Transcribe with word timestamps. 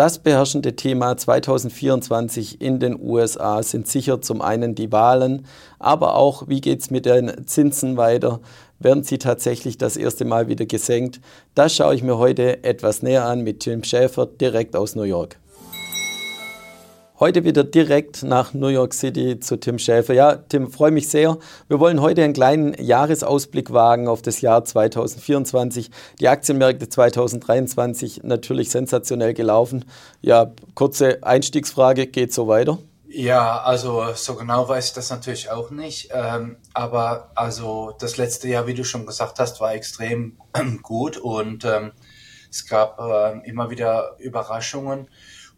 Das 0.00 0.18
beherrschende 0.18 0.76
Thema 0.76 1.14
2024 1.14 2.62
in 2.62 2.80
den 2.80 2.98
USA 2.98 3.62
sind 3.62 3.86
sicher 3.86 4.22
zum 4.22 4.40
einen 4.40 4.74
die 4.74 4.90
Wahlen, 4.92 5.44
aber 5.78 6.14
auch, 6.14 6.48
wie 6.48 6.62
geht 6.62 6.80
es 6.80 6.90
mit 6.90 7.04
den 7.04 7.46
Zinsen 7.46 7.98
weiter? 7.98 8.40
Werden 8.78 9.04
sie 9.04 9.18
tatsächlich 9.18 9.76
das 9.76 9.98
erste 9.98 10.24
Mal 10.24 10.48
wieder 10.48 10.64
gesenkt? 10.64 11.20
Das 11.54 11.76
schaue 11.76 11.94
ich 11.94 12.02
mir 12.02 12.16
heute 12.16 12.64
etwas 12.64 13.02
näher 13.02 13.26
an 13.26 13.42
mit 13.42 13.60
Tim 13.60 13.84
Schäfer 13.84 14.24
direkt 14.24 14.74
aus 14.74 14.94
New 14.94 15.02
York. 15.02 15.38
Heute 17.20 17.44
wieder 17.44 17.64
direkt 17.64 18.22
nach 18.22 18.54
New 18.54 18.68
York 18.68 18.94
City 18.94 19.38
zu 19.38 19.58
Tim 19.58 19.78
Schäfer. 19.78 20.14
Ja, 20.14 20.36
Tim, 20.36 20.72
freue 20.72 20.90
mich 20.90 21.10
sehr. 21.10 21.36
Wir 21.68 21.78
wollen 21.78 22.00
heute 22.00 22.24
einen 22.24 22.32
kleinen 22.32 22.72
Jahresausblick 22.82 23.74
wagen 23.74 24.08
auf 24.08 24.22
das 24.22 24.40
Jahr 24.40 24.64
2024. 24.64 25.90
Die 26.18 26.28
Aktienmärkte 26.28 26.88
2023 26.88 28.22
natürlich 28.24 28.70
sensationell 28.70 29.34
gelaufen. 29.34 29.84
Ja, 30.22 30.50
kurze 30.74 31.22
Einstiegsfrage, 31.22 32.06
geht 32.06 32.32
so 32.32 32.48
weiter? 32.48 32.78
Ja, 33.06 33.64
also 33.64 34.14
so 34.14 34.34
genau 34.34 34.66
weiß 34.66 34.86
ich 34.86 34.92
das 34.94 35.10
natürlich 35.10 35.50
auch 35.50 35.70
nicht. 35.70 36.08
Ähm, 36.14 36.56
aber 36.72 37.32
also 37.34 37.92
das 38.00 38.16
letzte 38.16 38.48
Jahr, 38.48 38.66
wie 38.66 38.72
du 38.72 38.82
schon 38.82 39.04
gesagt 39.04 39.38
hast, 39.40 39.60
war 39.60 39.74
extrem 39.74 40.38
gut 40.82 41.18
und 41.18 41.66
ähm, 41.66 41.92
es 42.50 42.66
gab 42.66 42.98
äh, 42.98 43.46
immer 43.46 43.68
wieder 43.68 44.16
Überraschungen. 44.18 45.08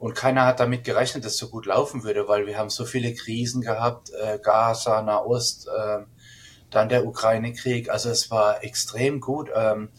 Und 0.03 0.17
keiner 0.17 0.47
hat 0.47 0.59
damit 0.59 0.83
gerechnet, 0.83 1.25
dass 1.25 1.37
so 1.37 1.49
gut 1.49 1.65
laufen 1.67 2.03
würde, 2.03 2.27
weil 2.27 2.45
wir 2.45 2.59
haben 2.59 2.71
so 2.71 2.85
viele 2.85 3.15
Krisen 3.15 3.61
gehabt, 3.61 4.11
äh, 4.11 4.41
Gaza, 4.43 5.01
Nahost, 5.01 5.69
äh, 5.69 6.01
dann 6.71 6.89
der 6.89 7.07
Ukraine-Krieg. 7.07 7.89
Also 7.89 8.11
es 8.11 8.29
war 8.29 8.65
extrem 8.65 9.21
gut. 9.21 9.49
Ähm, 9.55 9.91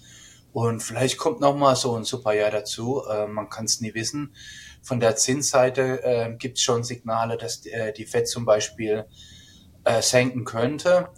und 0.51 0.83
vielleicht 0.83 1.17
kommt 1.17 1.39
noch 1.39 1.55
mal 1.55 1.77
so 1.77 1.95
ein 1.95 2.03
super 2.03 2.33
Jahr 2.33 2.51
dazu. 2.51 3.01
Äh, 3.09 3.27
man 3.27 3.47
kann 3.47 3.63
es 3.63 3.79
nie 3.79 3.93
wissen. 3.93 4.35
Von 4.81 4.99
der 4.99 5.15
Zinsseite 5.15 6.03
äh, 6.03 6.35
gibt 6.37 6.57
es 6.57 6.65
schon 6.65 6.83
Signale, 6.83 7.37
dass 7.37 7.65
äh, 7.65 7.93
die 7.93 8.05
Fed 8.05 8.27
zum 8.27 8.43
Beispiel 8.43 9.05
äh, 9.85 10.01
senken 10.01 10.43
könnte. 10.43 11.11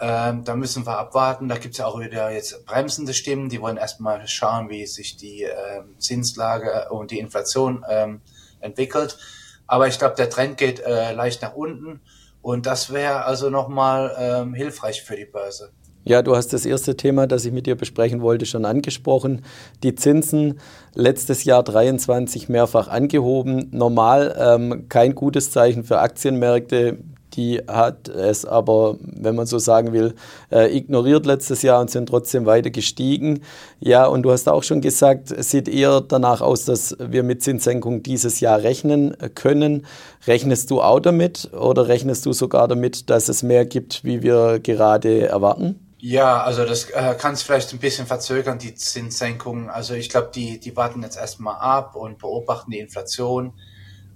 Ähm, 0.00 0.44
da 0.44 0.56
müssen 0.56 0.86
wir 0.86 0.98
abwarten. 0.98 1.48
Da 1.48 1.58
gibt 1.58 1.74
es 1.74 1.78
ja 1.78 1.86
auch 1.86 2.00
wieder 2.00 2.30
jetzt 2.30 2.64
bremsende 2.64 3.12
Stimmen. 3.12 3.48
Die 3.50 3.60
wollen 3.60 3.76
erstmal 3.76 4.26
schauen, 4.26 4.70
wie 4.70 4.86
sich 4.86 5.16
die 5.16 5.42
ähm, 5.42 5.94
Zinslage 5.98 6.88
und 6.90 7.10
die 7.10 7.18
Inflation 7.18 7.84
ähm, 7.88 8.22
entwickelt. 8.60 9.18
Aber 9.66 9.88
ich 9.88 9.98
glaube, 9.98 10.16
der 10.16 10.30
Trend 10.30 10.56
geht 10.56 10.80
äh, 10.80 11.12
leicht 11.12 11.42
nach 11.42 11.54
unten. 11.54 12.00
Und 12.42 12.66
das 12.66 12.92
wäre 12.92 13.24
also 13.24 13.50
nochmal 13.50 14.16
ähm, 14.18 14.54
hilfreich 14.54 15.02
für 15.02 15.16
die 15.16 15.26
Börse. 15.26 15.70
Ja, 16.04 16.22
du 16.22 16.34
hast 16.34 16.54
das 16.54 16.64
erste 16.64 16.96
Thema, 16.96 17.26
das 17.26 17.44
ich 17.44 17.52
mit 17.52 17.66
dir 17.66 17.76
besprechen 17.76 18.22
wollte, 18.22 18.46
schon 18.46 18.64
angesprochen. 18.64 19.44
Die 19.82 19.94
Zinsen 19.94 20.58
letztes 20.94 21.44
Jahr 21.44 21.62
23 21.62 22.48
mehrfach 22.48 22.88
angehoben. 22.88 23.68
Normal 23.70 24.34
ähm, 24.38 24.88
kein 24.88 25.14
gutes 25.14 25.50
Zeichen 25.50 25.84
für 25.84 25.98
Aktienmärkte. 26.00 26.98
Die 27.34 27.60
hat 27.66 28.08
es 28.08 28.44
aber, 28.44 28.96
wenn 29.00 29.34
man 29.34 29.46
so 29.46 29.58
sagen 29.58 29.92
will, 29.92 30.14
äh, 30.50 30.76
ignoriert 30.76 31.26
letztes 31.26 31.62
Jahr 31.62 31.80
und 31.80 31.90
sind 31.90 32.08
trotzdem 32.08 32.46
weiter 32.46 32.70
gestiegen. 32.70 33.42
Ja, 33.78 34.06
und 34.06 34.22
du 34.22 34.30
hast 34.30 34.48
auch 34.48 34.62
schon 34.62 34.80
gesagt, 34.80 35.30
es 35.30 35.50
sieht 35.50 35.68
eher 35.68 36.00
danach 36.00 36.40
aus, 36.40 36.64
dass 36.64 36.96
wir 36.98 37.22
mit 37.22 37.42
Zinssenkung 37.42 38.02
dieses 38.02 38.40
Jahr 38.40 38.62
rechnen 38.62 39.16
können. 39.34 39.86
Rechnest 40.26 40.70
du 40.70 40.80
auch 40.80 41.00
damit 41.00 41.50
oder 41.52 41.88
rechnest 41.88 42.26
du 42.26 42.32
sogar 42.32 42.68
damit, 42.68 43.10
dass 43.10 43.28
es 43.28 43.42
mehr 43.42 43.64
gibt, 43.64 44.04
wie 44.04 44.22
wir 44.22 44.58
gerade 44.60 45.28
erwarten? 45.28 45.86
Ja, 46.02 46.42
also 46.42 46.64
das 46.64 46.88
äh, 46.90 47.14
kann 47.18 47.34
es 47.34 47.42
vielleicht 47.42 47.72
ein 47.74 47.78
bisschen 47.78 48.06
verzögern, 48.06 48.58
die 48.58 48.74
Zinssenkung. 48.74 49.68
Also 49.68 49.92
ich 49.94 50.08
glaube, 50.08 50.30
die, 50.34 50.58
die 50.58 50.74
warten 50.74 51.02
jetzt 51.02 51.18
erstmal 51.18 51.56
ab 51.56 51.94
und 51.94 52.18
beobachten 52.18 52.70
die 52.70 52.78
Inflation 52.78 53.52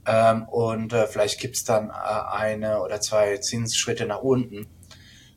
ähm, 0.06 0.44
und 0.48 0.92
äh, 0.92 1.06
vielleicht 1.06 1.41
gibt's 1.41 1.64
dann 1.64 1.91
äh, 1.91 1.92
eine 1.92 2.80
oder 2.83 3.00
zwei 3.00 3.38
Zinsschritte 3.38 4.06
nach 4.06 4.22
unten. 4.22 4.66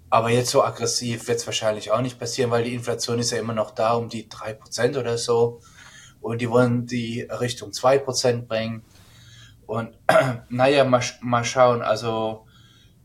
Aber 0.09 0.29
jetzt 0.29 0.51
so 0.51 0.63
aggressiv 0.63 1.27
wird's 1.27 1.45
wahrscheinlich 1.45 1.91
auch 1.91 2.01
nicht 2.01 2.19
passieren, 2.19 2.51
weil 2.51 2.63
die 2.63 2.73
Inflation 2.73 3.19
ist 3.19 3.31
ja 3.31 3.39
immer 3.39 3.53
noch 3.53 3.71
da 3.71 3.93
um 3.93 4.09
die 4.09 4.29
drei 4.29 4.53
Prozent 4.53 4.97
oder 4.97 5.17
so. 5.17 5.61
Und 6.21 6.41
die 6.41 6.49
wollen 6.49 6.85
die 6.85 7.21
Richtung 7.21 7.73
zwei 7.73 7.97
Prozent 7.97 8.47
bringen. 8.47 8.83
Und 9.65 9.97
naja, 10.49 10.83
mal, 10.85 11.03
mal 11.21 11.43
schauen. 11.43 11.81
Also 11.81 12.45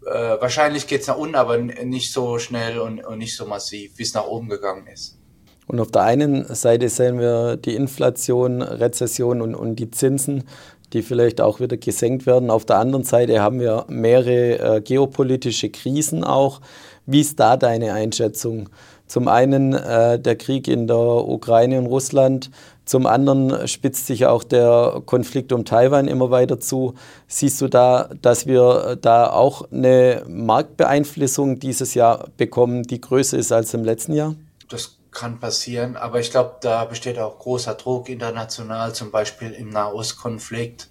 äh, 0.07 0.41
wahrscheinlich 0.41 0.87
geht's 0.87 1.07
nach 1.07 1.17
unten, 1.17 1.35
aber 1.35 1.59
nicht 1.59 2.13
so 2.13 2.39
schnell 2.39 2.79
und, 2.79 3.05
und 3.05 3.19
nicht 3.19 3.37
so 3.37 3.47
massiv, 3.47 3.99
wie 3.99 4.03
es 4.03 4.15
nach 4.15 4.27
oben 4.27 4.49
gegangen 4.49 4.87
ist. 4.87 5.19
Und 5.67 5.81
auf 5.81 5.91
der 5.91 6.03
einen 6.03 6.45
Seite 6.55 6.89
sehen 6.89 7.19
wir 7.19 7.57
die 7.57 7.75
Inflation, 7.75 8.63
Rezession 8.63 9.41
und, 9.41 9.55
und 9.55 9.77
die 9.77 9.91
Zinsen 9.91 10.45
die 10.93 11.03
vielleicht 11.03 11.41
auch 11.41 11.61
wieder 11.61 11.77
gesenkt 11.77 12.27
werden. 12.27 12.51
Auf 12.51 12.65
der 12.65 12.79
anderen 12.79 13.05
Seite 13.05 13.41
haben 13.41 13.61
wir 13.61 13.85
mehrere 13.89 14.77
äh, 14.77 14.81
geopolitische 14.81 15.71
Krisen 15.71 16.25
auch. 16.25 16.61
Wie 17.07 17.21
ist 17.21 17.41
da 17.41 17.57
deine 17.57 17.93
Einschätzung? 17.93 18.69
Zum 19.07 19.29
einen 19.29 19.75
äh, 19.75 20.19
der 20.19 20.37
Krieg 20.37 20.69
in 20.69 20.87
der 20.87 20.97
Ukraine 20.97 21.79
und 21.79 21.87
Russland, 21.87 22.51
zum 22.85 23.07
anderen 23.07 23.69
spitzt 23.69 24.07
sich 24.07 24.27
auch 24.27 24.43
der 24.43 25.03
Konflikt 25.07 25.53
um 25.53 25.65
Taiwan 25.65 26.09
immer 26.09 26.31
weiter 26.31 26.59
zu. 26.59 26.95
Siehst 27.29 27.61
du 27.61 27.69
da, 27.69 28.11
dass 28.23 28.47
wir 28.47 28.97
da 29.01 29.31
auch 29.31 29.71
eine 29.71 30.23
Marktbeeinflussung 30.27 31.61
dieses 31.61 31.95
Jahr 31.95 32.29
bekommen, 32.37 32.83
die 32.83 33.01
größer 33.01 33.39
ist 33.39 33.53
als 33.53 33.73
im 33.75 33.85
letzten 33.85 34.15
Jahr? 34.15 34.35
Das 34.69 34.97
kann 35.13 35.39
passieren, 35.39 35.97
aber 35.97 36.21
ich 36.21 36.31
glaube, 36.31 36.57
da 36.63 36.87
besteht 36.87 37.19
auch 37.19 37.39
großer 37.39 37.75
Druck 37.75 38.09
international, 38.09 38.95
zum 38.95 39.11
Beispiel 39.11 39.53
im 39.53 39.69
Nahostkonflikt, 39.69 40.91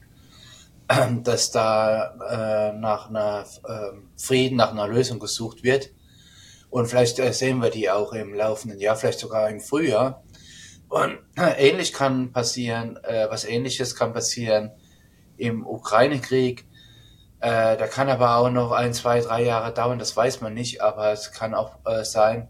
dass 1.23 1.51
da 1.51 2.71
äh, 2.71 2.77
nach 2.77 3.09
einer 3.09 3.45
äh, 3.67 3.97
Frieden, 4.15 4.57
nach 4.57 4.71
einer 4.71 4.87
Lösung 4.87 5.19
gesucht 5.19 5.63
wird. 5.63 5.89
Und 6.69 6.87
vielleicht 6.87 7.19
äh, 7.19 7.33
sehen 7.33 7.61
wir 7.61 7.71
die 7.71 7.89
auch 7.89 8.13
im 8.13 8.33
laufenden 8.33 8.79
Jahr, 8.79 8.95
vielleicht 8.95 9.19
sogar 9.19 9.49
im 9.49 9.59
Frühjahr. 9.59 10.23
Und 10.88 11.17
äh, 11.38 11.69
ähnlich 11.69 11.91
kann 11.91 12.31
passieren, 12.31 12.97
äh, 13.03 13.27
was 13.29 13.43
ähnliches 13.43 13.95
kann 13.95 14.13
passieren 14.13 14.71
im 15.38 15.65
Ukraine-Krieg. 15.65 16.65
Äh, 17.39 17.75
da 17.75 17.88
kann 17.88 18.07
aber 18.07 18.38
auch 18.38 18.51
noch 18.51 18.71
ein, 18.71 18.93
zwei, 18.93 19.19
drei 19.19 19.43
Jahre 19.43 19.73
dauern, 19.73 19.97
das 19.97 20.15
weiß 20.15 20.41
man 20.41 20.53
nicht, 20.53 20.81
aber 20.81 21.11
es 21.11 21.31
kann 21.31 21.55
auch 21.55 21.79
äh, 21.85 22.03
sein, 22.03 22.49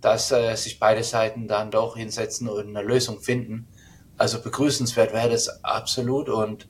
dass 0.00 0.32
äh, 0.32 0.54
sich 0.56 0.78
beide 0.78 1.04
Seiten 1.04 1.48
dann 1.48 1.70
doch 1.70 1.96
hinsetzen 1.96 2.48
und 2.48 2.68
eine 2.68 2.82
Lösung 2.82 3.20
finden. 3.20 3.68
Also 4.16 4.40
begrüßenswert 4.40 5.12
wäre 5.12 5.30
das 5.30 5.64
absolut 5.64 6.28
und 6.28 6.68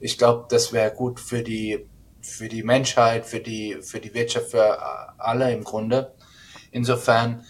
ich 0.00 0.18
glaube, 0.18 0.46
das 0.50 0.72
wäre 0.72 0.92
gut 0.92 1.20
für 1.20 1.42
die 1.42 1.86
für 2.20 2.48
die 2.48 2.62
Menschheit, 2.62 3.26
für 3.26 3.40
die 3.40 3.78
für 3.82 4.00
die 4.00 4.14
Wirtschaft, 4.14 4.50
für 4.50 4.78
alle 5.18 5.52
im 5.52 5.64
Grunde. 5.64 6.14
Insofern 6.70 7.44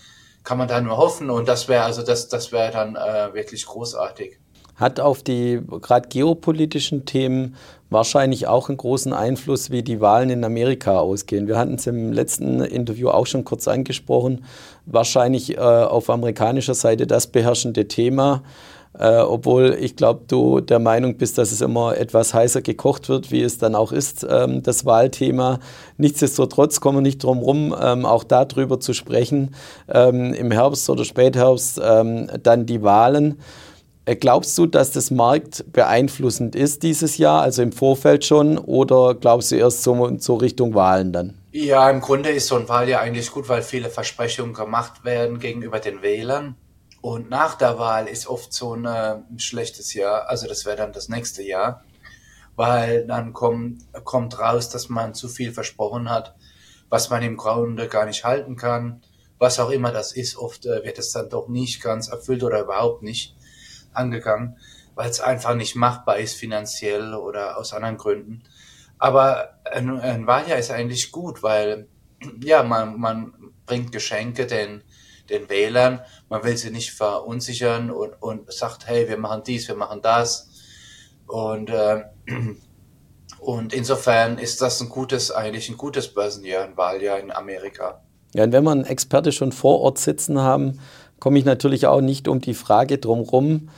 kann 0.45 0.59
man 0.59 0.69
da 0.69 0.81
nur 0.81 0.97
hoffen 0.97 1.31
und 1.31 1.49
das 1.49 1.69
wäre 1.69 1.85
also 1.85 2.03
das 2.03 2.29
das 2.29 2.53
wäre 2.53 2.73
dann 2.73 2.97
äh, 2.97 3.33
wirklich 3.35 3.65
großartig 3.67 4.39
hat 4.77 5.01
auf 5.01 5.23
die 5.23 5.61
gerade 5.81 6.09
geopolitischen 6.09 7.05
Themen 7.05 7.57
wahrscheinlich 7.91 8.47
auch 8.47 8.69
einen 8.69 8.79
großen 8.79 9.13
Einfluss, 9.13 9.71
wie 9.71 9.83
die 9.83 10.01
Wahlen 10.01 10.31
in 10.31 10.45
Amerika 10.45 10.99
ausgehen. 10.99 11.47
Wir 11.47 11.59
hatten 11.59 11.75
es 11.75 11.87
im 11.87 12.13
letzten 12.13 12.61
Interview 12.61 13.09
auch 13.09 13.27
schon 13.27 13.45
kurz 13.45 13.69
angesprochen. 13.69 14.45
Wahrscheinlich 14.87 15.57
äh, 15.57 15.61
auf 15.61 16.11
amerikanischer 16.11 16.75
Seite 16.75 17.07
das 17.07 17.27
beherrschende 17.27 17.87
Thema. 17.89 18.43
Äh, 18.99 19.21
obwohl 19.21 19.77
ich 19.81 19.97
glaube, 19.97 20.23
du 20.29 20.61
der 20.61 20.79
Meinung 20.79 21.17
bist, 21.17 21.39
dass 21.39 21.51
es 21.51 21.63
immer 21.63 21.97
etwas 21.97 22.35
heißer 22.35 22.61
gekocht 22.61 23.09
wird, 23.09 23.31
wie 23.31 23.43
es 23.43 23.57
dann 23.57 23.75
auch 23.75 23.91
ist, 23.91 24.27
ähm, 24.29 24.63
das 24.63 24.85
Wahlthema. 24.85 25.61
Nichtsdestotrotz 25.97 26.81
kommen 26.81 26.99
wir 26.99 27.03
nicht 27.03 27.25
drum 27.25 27.39
herum, 27.39 27.75
ähm, 27.81 28.05
auch 28.05 28.23
darüber 28.23 28.81
zu 28.81 28.93
sprechen. 28.93 29.55
Ähm, 29.89 30.35
Im 30.35 30.51
Herbst 30.51 30.91
oder 30.91 31.05
Spätherbst 31.05 31.81
ähm, 31.83 32.29
dann 32.43 32.67
die 32.67 32.83
Wahlen. 32.83 33.39
Äh, 34.05 34.17
glaubst 34.17 34.59
du, 34.59 34.67
dass 34.67 34.91
das 34.91 35.11
marktbeeinflussend 35.13 36.57
ist 36.57 36.83
dieses 36.83 37.19
Jahr, 37.19 37.43
also 37.43 37.63
im 37.63 37.73
Vorfeld 37.73 38.25
schon, 38.25 38.59
oder 38.59 39.15
glaubst 39.15 39.53
du 39.53 39.57
erst 39.57 39.83
so, 39.85 40.17
so 40.19 40.35
Richtung 40.35 40.75
Wahlen 40.75 41.13
dann? 41.13 41.39
Ja, 41.53 41.89
im 41.89 42.01
Grunde 42.01 42.31
ist 42.31 42.49
so 42.49 42.57
ein 42.57 42.69
Wahljahr 42.69 43.03
eigentlich 43.03 43.31
gut, 43.31 43.49
weil 43.49 43.63
viele 43.63 43.91
Versprechungen 43.91 44.55
gemacht 44.55 45.05
werden 45.05 45.39
gegenüber 45.39 45.79
den 45.79 46.03
Wählern. 46.03 46.57
Und 47.01 47.31
nach 47.31 47.57
der 47.57 47.79
Wahl 47.79 48.09
ist 48.09 48.27
oft 48.27 48.53
so 48.53 48.73
eine, 48.73 49.25
ein 49.31 49.39
schlechtes 49.39 49.95
Jahr, 49.95 50.29
also 50.29 50.49
das 50.49 50.65
wäre 50.67 50.77
dann 50.77 50.93
das 50.93 51.09
nächste 51.09 51.43
Jahr, 51.43 51.85
weil 52.57 53.07
dann 53.07 53.33
kommt, 53.33 53.83
kommt 54.05 54.39
raus, 54.39 54.69
dass 54.69 54.89
man 54.89 55.15
zu 55.15 55.29
viel 55.29 55.53
versprochen 55.53 56.11
hat, 56.11 56.35
was 56.89 57.11
man 57.11 57.23
im 57.23 57.37
Grunde 57.37 57.87
gar 57.89 58.07
nicht 58.07 58.25
halten 58.25 58.57
kann. 58.57 59.03
Was 59.39 59.59
auch 59.59 59.71
immer 59.71 59.93
das 59.93 60.13
ist, 60.13 60.37
oft 60.37 60.67
äh, 60.67 60.85
wird 60.85 60.99
es 60.99 61.13
dann 61.13 61.29
doch 61.29 61.49
nicht 61.49 61.83
ganz 61.83 62.09
erfüllt 62.09 62.45
oder 62.45 62.61
überhaupt 62.61 63.03
nicht 63.03 63.35
angegangen, 63.95 64.57
weil 64.95 65.09
es 65.11 65.21
einfach 65.21 65.55
nicht 65.55 65.75
machbar 65.75 66.19
ist 66.19 66.35
finanziell 66.35 67.15
oder 67.15 67.59
aus 67.59 67.73
anderen 67.73 67.97
Gründen. 67.97 68.43
Aber 68.99 69.59
ein, 69.65 69.99
ein 70.01 70.27
Wahljahr 70.27 70.59
ist 70.59 70.71
eigentlich 70.71 71.11
gut, 71.11 71.43
weil 71.43 71.89
ja, 72.45 72.63
man, 72.63 73.01
man 73.01 73.33
bringt 73.67 73.93
Geschenke 73.93 74.47
den, 74.47 74.83
den 75.29 75.49
Wählern, 75.49 76.01
man 76.29 76.45
will 76.45 76.57
sie 76.57 76.71
nicht 76.71 76.93
verunsichern 76.93 77.91
und, 77.91 78.15
und 78.23 78.53
sagt, 78.53 78.87
hey, 78.87 79.09
wir 79.09 79.19
machen 79.19 79.43
dies, 79.45 79.69
wir 79.69 79.77
machen 79.77 80.03
das. 80.03 80.51
Und, 81.27 81.71
äh, 81.71 82.05
und 83.41 83.73
insofern 83.73 84.39
ist 84.39 84.61
das 84.63 84.81
ein 84.81 84.89
gutes, 84.89 85.31
eigentlich 85.31 85.69
ein 85.69 85.77
gutes 85.77 86.13
Börsenjahr, 86.13 86.65
ein 86.65 86.77
Wahljahr 86.77 87.19
in 87.19 87.33
Amerika. 87.33 88.03
Ja, 88.35 88.45
und 88.45 88.53
wenn 88.53 88.67
einen 88.67 88.85
Experte 88.85 89.31
schon 89.33 89.53
vor 89.53 89.81
Ort 89.81 89.99
sitzen 89.99 90.41
haben, 90.41 90.81
komme 91.23 91.39
ich 91.39 91.45
natürlich 91.45 91.87
auch 91.87 92.01
nicht 92.01 92.27
um 92.27 92.41
die 92.41 92.53
Frage 92.53 92.99
drumherum, 92.99 93.69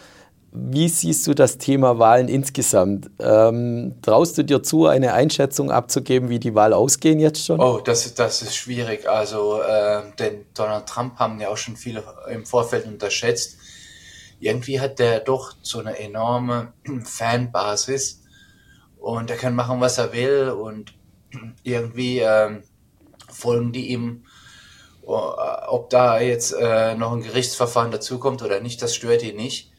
wie 0.50 0.88
siehst 0.88 1.26
du 1.26 1.34
das 1.34 1.58
Thema 1.58 1.98
Wahlen 1.98 2.28
insgesamt? 2.28 3.10
Ähm, 3.18 3.96
traust 4.00 4.38
du 4.38 4.44
dir 4.44 4.62
zu, 4.62 4.86
eine 4.86 5.12
Einschätzung 5.12 5.70
abzugeben, 5.70 6.30
wie 6.30 6.38
die 6.38 6.54
Wahl 6.54 6.72
ausgehen 6.72 7.20
jetzt 7.20 7.44
schon? 7.44 7.60
Oh, 7.60 7.80
das, 7.84 8.14
das 8.14 8.40
ist 8.40 8.56
schwierig. 8.56 9.06
Also, 9.06 9.60
äh, 9.60 10.04
denn 10.18 10.46
Donald 10.54 10.86
Trump 10.86 11.18
haben 11.18 11.38
ja 11.38 11.50
auch 11.50 11.58
schon 11.58 11.76
viele 11.76 12.02
im 12.32 12.46
Vorfeld 12.46 12.86
unterschätzt. 12.86 13.58
Irgendwie 14.40 14.80
hat 14.80 14.98
der 14.98 15.20
doch 15.20 15.52
so 15.60 15.80
eine 15.80 15.98
enorme 15.98 16.72
Fanbasis 17.04 18.22
und 18.98 19.28
er 19.28 19.36
kann 19.36 19.54
machen, 19.54 19.82
was 19.82 19.98
er 19.98 20.14
will 20.14 20.48
und 20.48 20.94
irgendwie 21.62 22.20
ähm, 22.20 22.62
folgen 23.28 23.70
die 23.70 23.88
ihm. 23.90 24.24
Ob 25.06 25.90
da 25.90 26.20
jetzt 26.20 26.52
äh, 26.52 26.94
noch 26.94 27.12
ein 27.12 27.22
Gerichtsverfahren 27.22 27.90
dazukommt 27.90 28.42
oder 28.42 28.60
nicht, 28.60 28.80
das 28.80 28.94
stört 28.94 29.22
ihn 29.22 29.36
nicht. 29.36 29.70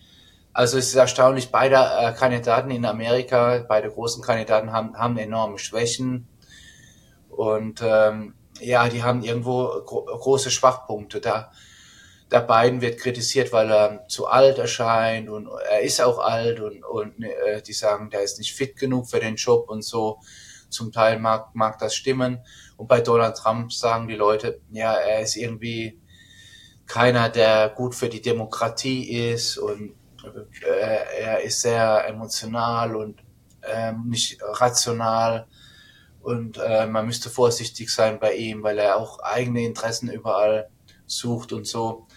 Also 0.53 0.77
es 0.77 0.87
ist 0.87 0.95
erstaunlich, 0.95 1.51
beide 1.51 1.75
äh, 1.75 2.13
Kandidaten 2.13 2.71
in 2.71 2.85
Amerika, 2.85 3.65
beide 3.67 3.89
großen 3.89 4.23
Kandidaten 4.23 4.71
haben, 4.71 4.97
haben 4.97 5.17
enorme 5.17 5.59
Schwächen. 5.59 6.27
Und 7.29 7.81
ähm, 7.83 8.35
ja, 8.61 8.87
die 8.87 9.03
haben 9.03 9.21
irgendwo 9.23 9.81
gro 9.85 10.05
große 10.05 10.51
Schwachpunkte. 10.51 11.19
Da, 11.19 11.51
der 12.31 12.39
Biden 12.39 12.81
wird 12.81 12.99
kritisiert, 12.99 13.51
weil 13.51 13.69
er 13.69 14.07
zu 14.07 14.27
alt 14.27 14.57
erscheint 14.57 15.29
und 15.29 15.49
er 15.69 15.81
ist 15.81 16.01
auch 16.01 16.19
alt 16.19 16.59
und, 16.59 16.83
und 16.83 17.21
äh, 17.21 17.61
die 17.61 17.73
sagen, 17.73 18.09
der 18.09 18.21
ist 18.23 18.39
nicht 18.39 18.55
fit 18.55 18.77
genug 18.77 19.09
für 19.09 19.19
den 19.19 19.35
Job 19.35 19.69
und 19.69 19.83
so. 19.83 20.19
Zum 20.75 20.91
Teil 20.91 21.19
mag, 21.19 21.55
mag 21.55 21.79
das 21.79 21.95
stimmen. 21.95 22.39
Und 22.77 22.87
bei 22.87 23.01
Donald 23.01 23.35
Trump 23.37 23.73
sagen 23.73 24.07
die 24.07 24.15
Leute, 24.15 24.61
ja, 24.71 24.93
er 24.93 25.21
ist 25.21 25.35
irgendwie 25.35 25.99
keiner, 26.85 27.29
der 27.29 27.69
gut 27.69 27.95
für 27.95 28.09
die 28.09 28.21
Demokratie 28.21 29.31
ist 29.31 29.57
und 29.57 29.93
äh, 30.61 31.21
er 31.21 31.41
ist 31.41 31.61
sehr 31.61 32.07
emotional 32.07 32.95
und 32.95 33.23
ähm, 33.63 34.05
nicht 34.07 34.39
rational 34.41 35.47
und 36.21 36.57
äh, 36.57 36.87
man 36.87 37.05
müsste 37.05 37.29
vorsichtig 37.29 37.89
sein 37.91 38.19
bei 38.19 38.35
ihm, 38.35 38.63
weil 38.63 38.79
er 38.79 38.97
auch 38.97 39.19
eigene 39.19 39.63
Interessen 39.63 40.09
überall 40.09 40.69
sucht 41.05 41.53
und 41.53 41.67
so. 41.67 42.07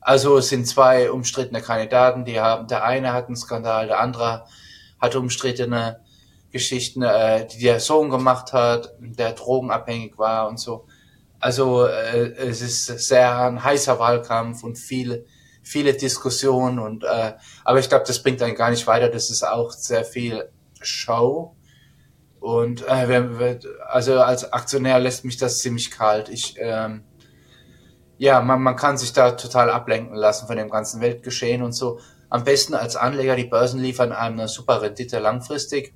Also 0.00 0.36
es 0.36 0.50
sind 0.50 0.66
zwei 0.66 1.10
umstrittene 1.10 1.62
Kandidaten, 1.62 2.26
die 2.26 2.40
haben, 2.40 2.66
der 2.68 2.84
eine 2.84 3.14
hat 3.14 3.26
einen 3.26 3.36
Skandal, 3.36 3.86
der 3.86 4.00
andere 4.00 4.44
hat 5.00 5.16
umstrittene 5.16 6.03
Geschichten, 6.54 7.02
äh, 7.02 7.48
die 7.48 7.58
der 7.58 7.80
Sohn 7.80 8.10
gemacht 8.10 8.52
hat, 8.52 8.94
der 9.00 9.32
drogenabhängig 9.32 10.16
war 10.18 10.48
und 10.48 10.60
so. 10.60 10.86
Also 11.40 11.84
äh, 11.84 12.30
es 12.38 12.62
ist 12.62 12.86
sehr 12.86 13.36
ein 13.40 13.62
heißer 13.62 13.98
Wahlkampf 13.98 14.62
und 14.62 14.78
viel 14.78 15.26
viele 15.64 15.94
Diskussionen 15.94 16.78
und 16.78 17.04
äh, 17.04 17.32
aber 17.64 17.80
ich 17.80 17.88
glaube, 17.88 18.04
das 18.06 18.22
bringt 18.22 18.40
einen 18.40 18.54
gar 18.54 18.70
nicht 18.70 18.86
weiter. 18.86 19.08
Das 19.08 19.30
ist 19.30 19.42
auch 19.42 19.72
sehr 19.72 20.04
viel 20.04 20.48
Show 20.80 21.56
und 22.38 22.86
äh, 22.86 23.08
wir, 23.08 23.58
also 23.88 24.20
als 24.20 24.52
Aktionär 24.52 25.00
lässt 25.00 25.24
mich 25.24 25.36
das 25.36 25.58
ziemlich 25.58 25.90
kalt. 25.90 26.28
Ich 26.28 26.54
ähm, 26.60 27.02
ja, 28.16 28.40
man, 28.42 28.62
man 28.62 28.76
kann 28.76 28.96
sich 28.96 29.12
da 29.12 29.32
total 29.32 29.70
ablenken 29.70 30.14
lassen 30.14 30.46
von 30.46 30.56
dem 30.56 30.70
ganzen 30.70 31.00
Weltgeschehen 31.00 31.62
und 31.62 31.72
so. 31.72 31.98
Am 32.30 32.44
besten 32.44 32.74
als 32.74 32.94
Anleger, 32.94 33.34
die 33.34 33.44
Börsen 33.44 33.80
liefern 33.80 34.12
einem 34.12 34.38
eine 34.38 34.48
super 34.48 34.82
Rendite 34.82 35.18
langfristig 35.18 35.94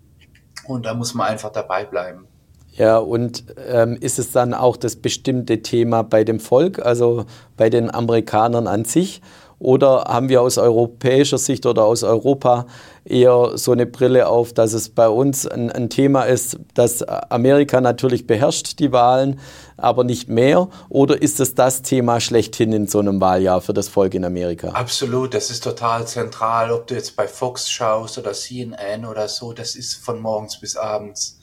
und 0.69 0.87
da 0.87 0.95
muss 0.95 1.15
man 1.15 1.29
einfach 1.29 1.51
dabei 1.51 1.85
bleiben. 1.85 2.27
Ja, 2.73 2.99
und 2.99 3.45
ähm, 3.67 3.97
ist 4.01 4.21
es 4.21 4.31
dann 4.31 4.55
auch 4.55 4.77
das 4.77 4.97
bestimmte 4.97 5.63
Thema 5.63 6.03
bei 6.03 6.23
dem 6.23 6.39
Volk, 6.39 6.79
also 6.79 7.25
bei 7.57 7.71
den 7.71 7.93
Amerikanern 7.93 8.69
an 8.69 8.85
sich? 8.85 9.21
Oder 9.61 10.05
haben 10.07 10.29
wir 10.29 10.41
aus 10.41 10.57
europäischer 10.57 11.39
Sicht 11.39 11.67
oder 11.67 11.85
aus 11.85 12.05
Europa 12.05 12.67
eher 13.05 13.59
so 13.59 13.73
eine 13.73 13.87
Brille 13.87 14.29
auf, 14.29 14.53
dass 14.53 14.73
es 14.73 14.89
bei 14.89 15.09
uns 15.09 15.47
ein, 15.47 15.73
ein, 15.73 15.91
Thema 15.91 16.25
ist, 16.25 16.59
dass 16.75 17.03
Amerika 17.03 17.81
natürlich 17.81 18.27
beherrscht 18.27 18.79
die 18.79 18.93
Wahlen, 18.93 19.41
aber 19.77 20.05
nicht 20.05 20.29
mehr? 20.29 20.69
Oder 20.89 21.21
ist 21.21 21.41
es 21.41 21.55
das 21.55 21.83
Thema 21.83 22.21
schlechthin 22.21 22.73
in 22.73 22.87
so 22.87 23.01
einem 23.01 23.21
Wahljahr 23.21 23.61
für 23.61 23.73
das 23.73 23.89
Volk 23.89 24.15
in 24.15 24.25
Amerika? 24.25 24.69
Absolut, 24.69 25.35
das 25.35 25.51
ist 25.51 25.65
total 25.65 26.07
zentral. 26.07 26.71
Ob 26.71 26.87
du 26.87 26.95
jetzt 26.95 27.17
bei 27.17 27.27
Fox 27.27 27.69
schaust 27.69 28.19
oder 28.19 28.33
CNN 28.33 29.05
oder 29.05 29.27
so, 29.27 29.53
das 29.53 29.75
ist 29.75 29.95
von 29.95 30.21
morgens 30.21 30.61
bis 30.61 30.77
abends. 30.77 31.41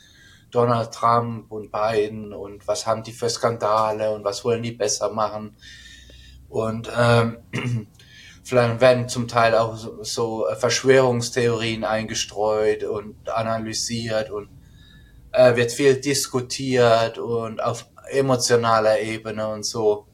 Donald 0.52 0.94
Trump 0.94 1.52
und 1.52 1.70
Biden 1.70 2.32
und 2.32 2.66
was 2.66 2.88
haben 2.88 3.04
die 3.04 3.12
für 3.12 3.30
Skandale 3.30 4.14
und 4.14 4.24
was 4.24 4.46
wollen 4.46 4.64
die 4.64 4.72
besser 4.72 5.12
machen. 5.12 5.58
Und 6.48 6.90
ähm, 6.98 7.38
Vielleicht 8.46 8.80
werden 8.80 9.10
zum 9.10 9.28
Teil 9.28 9.56
auch 9.56 9.76
so, 9.76 10.04
so 10.04 10.46
Verschwörungstheorien 10.56 11.84
eingestreut 11.84 12.84
und 12.84 13.28
analysiert 13.28 14.30
und 14.30 14.50
äh, 15.32 15.56
wird 15.56 15.72
viel 15.72 16.00
diskutiert 16.00 17.18
und 17.18 17.62
auf 17.62 17.88
emotionaler 18.12 19.00
Ebene 19.00 19.48
und 19.48 19.66
so 19.66 20.06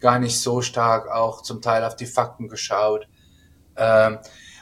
gar 0.00 0.18
nicht 0.18 0.40
so 0.40 0.62
stark 0.62 1.08
auch 1.08 1.42
zum 1.42 1.62
Teil 1.62 1.84
auf 1.84 1.94
die 1.94 2.06
Fakten 2.06 2.48
geschaut. 2.48 3.06
Ähm, 3.76 4.18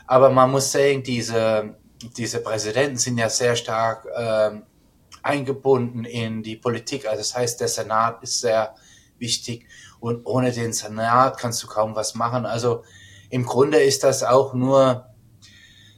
aber 0.06 0.28
man 0.28 0.50
muss 0.50 0.70
sagen, 0.70 1.02
diese, 1.02 1.76
diese 2.18 2.40
Präsidenten 2.40 2.98
sind 2.98 3.16
ja 3.16 3.30
sehr 3.30 3.56
stark 3.56 4.06
ähm, 4.14 4.64
eingebunden 5.22 6.04
in 6.04 6.42
die 6.42 6.56
Politik. 6.56 7.06
Also 7.06 7.18
das 7.18 7.34
heißt, 7.34 7.58
der 7.58 7.68
Senat 7.68 8.22
ist 8.22 8.40
sehr 8.40 8.74
wichtig 9.18 9.66
und 9.98 10.26
ohne 10.26 10.52
den 10.52 10.74
Senat 10.74 11.38
kannst 11.38 11.62
du 11.62 11.66
kaum 11.66 11.96
was 11.96 12.14
machen. 12.14 12.44
Also 12.44 12.84
im 13.30 13.44
Grunde 13.44 13.78
ist 13.82 14.04
das 14.04 14.22
auch 14.22 14.54
nur, 14.54 15.06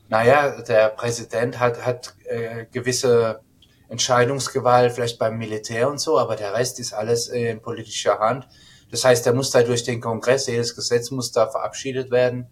naja, 0.09 0.63
der 0.63 0.89
Präsident 0.91 1.59
hat, 1.59 1.85
hat 1.85 2.15
äh, 2.25 2.67
gewisse 2.71 3.41
Entscheidungsgewalt 3.89 4.93
vielleicht 4.93 5.19
beim 5.19 5.39
Militär 5.39 5.89
und 5.89 5.99
so, 6.01 6.19
aber 6.19 6.37
der 6.37 6.55
Rest 6.55 6.79
ist 6.81 6.93
alles 6.93 7.29
in 7.29 7.61
politischer 7.61 8.19
Hand. 8.19 8.49
Das 8.91 9.05
heißt, 9.05 9.27
er 9.27 9.35
muss 9.35 9.51
da 9.51 9.63
durch 9.63 9.85
den 9.85 10.01
Kongress, 10.01 10.47
jedes 10.47 10.75
Gesetz 10.75 11.11
muss 11.11 11.33
da 11.33 11.49
verabschiedet 11.49 12.11
werden 12.11 12.49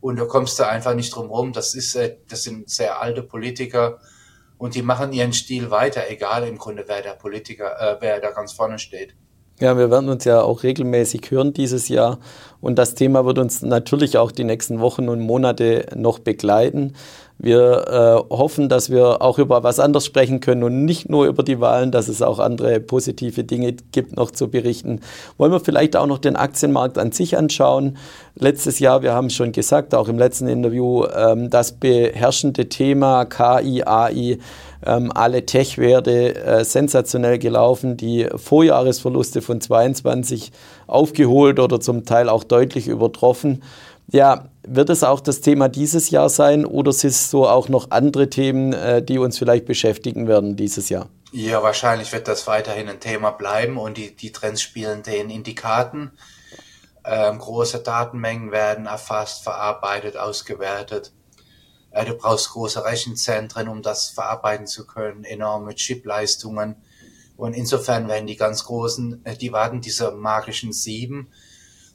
und 0.00 0.16
da 0.18 0.24
kommst 0.24 0.58
du 0.58 0.66
einfach 0.66 0.94
nicht 0.94 1.14
drum 1.14 1.30
rum. 1.30 1.52
Das 1.52 1.74
ist, 1.74 1.94
äh, 1.94 2.18
das 2.28 2.42
sind 2.42 2.70
sehr 2.70 3.00
alte 3.00 3.22
Politiker 3.22 3.98
und 4.58 4.74
die 4.74 4.82
machen 4.82 5.12
ihren 5.12 5.32
Stil 5.32 5.70
weiter, 5.70 6.08
egal 6.08 6.46
im 6.46 6.58
Grunde, 6.58 6.84
wer 6.86 7.02
der 7.02 7.14
Politiker, 7.14 7.78
äh, 7.80 7.96
wer 8.00 8.20
da 8.20 8.30
ganz 8.30 8.52
vorne 8.52 8.78
steht. 8.78 9.14
Ja, 9.60 9.78
wir 9.78 9.88
werden 9.88 10.08
uns 10.08 10.24
ja 10.24 10.42
auch 10.42 10.64
regelmäßig 10.64 11.30
hören 11.30 11.52
dieses 11.52 11.88
Jahr 11.88 12.18
und 12.60 12.76
das 12.76 12.94
Thema 12.94 13.24
wird 13.24 13.38
uns 13.38 13.62
natürlich 13.62 14.18
auch 14.18 14.32
die 14.32 14.42
nächsten 14.42 14.80
Wochen 14.80 15.08
und 15.08 15.20
Monate 15.20 15.86
noch 15.94 16.18
begleiten. 16.18 16.94
Wir 17.44 18.24
äh, 18.30 18.34
hoffen, 18.34 18.70
dass 18.70 18.88
wir 18.88 19.20
auch 19.20 19.38
über 19.38 19.62
was 19.62 19.78
anderes 19.78 20.06
sprechen 20.06 20.40
können 20.40 20.62
und 20.62 20.86
nicht 20.86 21.10
nur 21.10 21.26
über 21.26 21.42
die 21.42 21.60
Wahlen, 21.60 21.92
dass 21.92 22.08
es 22.08 22.22
auch 22.22 22.38
andere 22.38 22.80
positive 22.80 23.44
Dinge 23.44 23.74
gibt, 23.92 24.16
noch 24.16 24.30
zu 24.30 24.48
berichten. 24.48 25.00
Wollen 25.36 25.52
wir 25.52 25.60
vielleicht 25.60 25.94
auch 25.94 26.06
noch 26.06 26.16
den 26.16 26.36
Aktienmarkt 26.36 26.96
an 26.96 27.12
sich 27.12 27.36
anschauen? 27.36 27.98
Letztes 28.34 28.78
Jahr, 28.78 29.02
wir 29.02 29.12
haben 29.12 29.28
schon 29.28 29.52
gesagt, 29.52 29.94
auch 29.94 30.08
im 30.08 30.18
letzten 30.18 30.48
Interview, 30.48 31.04
ähm, 31.14 31.50
das 31.50 31.72
beherrschende 31.72 32.70
Thema 32.70 33.26
KI, 33.26 33.82
AI, 33.84 34.38
ähm, 34.86 35.12
alle 35.14 35.44
Tech-Werte 35.44 36.36
äh, 36.36 36.64
sensationell 36.64 37.38
gelaufen, 37.38 37.98
die 37.98 38.26
Vorjahresverluste 38.34 39.42
von 39.42 39.60
22 39.60 40.50
aufgeholt 40.86 41.60
oder 41.60 41.78
zum 41.78 42.06
Teil 42.06 42.30
auch 42.30 42.44
deutlich 42.44 42.88
übertroffen. 42.88 43.62
Ja, 44.10 44.48
wird 44.66 44.90
es 44.90 45.02
auch 45.02 45.20
das 45.20 45.40
Thema 45.40 45.68
dieses 45.68 46.10
Jahr 46.10 46.28
sein 46.28 46.66
oder 46.66 46.92
sind 46.92 47.10
es 47.10 47.30
so 47.30 47.48
auch 47.48 47.68
noch 47.68 47.90
andere 47.90 48.30
Themen, 48.30 48.72
äh, 48.72 49.02
die 49.02 49.18
uns 49.18 49.38
vielleicht 49.38 49.64
beschäftigen 49.64 50.28
werden 50.28 50.56
dieses 50.56 50.88
Jahr? 50.88 51.08
Ja, 51.32 51.62
wahrscheinlich 51.62 52.12
wird 52.12 52.28
das 52.28 52.46
weiterhin 52.46 52.88
ein 52.88 53.00
Thema 53.00 53.30
bleiben 53.30 53.76
und 53.76 53.96
die, 53.96 54.14
die 54.14 54.30
Trends 54.30 54.62
spielen 54.62 55.02
denen 55.02 55.30
in 55.30 55.42
die 55.42 55.54
Karten. 55.56 56.12
Ähm, 57.04 57.38
große 57.38 57.80
Datenmengen 57.80 58.52
werden 58.52 58.86
erfasst, 58.86 59.42
verarbeitet, 59.42 60.16
ausgewertet. 60.16 61.12
Äh, 61.90 62.04
du 62.04 62.14
brauchst 62.14 62.50
große 62.50 62.84
Rechenzentren, 62.84 63.68
um 63.68 63.82
das 63.82 64.10
verarbeiten 64.10 64.66
zu 64.66 64.86
können, 64.86 65.24
enorme 65.24 65.74
Chipleistungen. 65.74 66.76
Und 67.36 67.54
insofern 67.54 68.08
werden 68.08 68.26
die 68.26 68.36
ganz 68.36 68.64
großen, 68.64 69.24
äh, 69.24 69.36
die 69.36 69.52
warten 69.52 69.80
diese 69.80 70.12
magischen 70.12 70.72
sieben, 70.72 71.28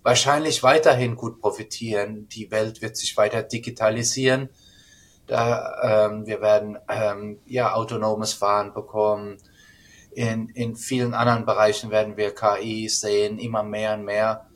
wahrscheinlich 0.04 0.64
weiterhin 0.64 1.16
gut 1.16 1.40
profitieren. 1.42 2.28
Die 2.30 2.52
Welt 2.52 2.82
wird 2.82 2.98
sich 2.98 3.16
weiter 3.18 3.44
digitalisieren. 3.44 4.50
Da, 5.28 6.08
ähm, 6.08 6.26
wir 6.26 6.42
werden 6.42 6.78
ähm, 6.90 7.40
ja 7.46 7.74
autonomes 7.74 8.34
Fahren 8.34 8.74
bekommen. 8.74 9.38
In, 10.12 10.50
in 10.50 10.76
vielen 10.76 11.14
anderen 11.14 11.46
Bereichen 11.46 11.92
werden 11.92 12.18
wir 12.18 12.34
KI 12.34 12.90
sehen, 12.90 13.38
immer 13.38 13.62
mehr 13.62 13.94
und 13.94 14.06
mehr. 14.06 14.48